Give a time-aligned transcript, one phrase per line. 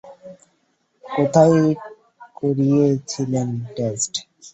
[1.03, 1.59] কোথায়
[2.37, 4.13] করিয়েছিলেন টেস্ট?